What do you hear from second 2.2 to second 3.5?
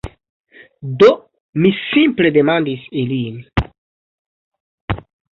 demandis ilin